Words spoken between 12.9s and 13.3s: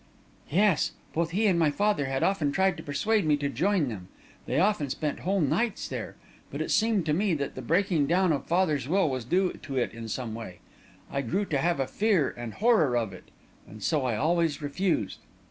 of it,